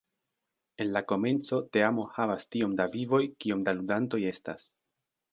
[0.83, 4.65] En la komenco teamo havas tiom da "vivoj", kiom da ludantoj estas.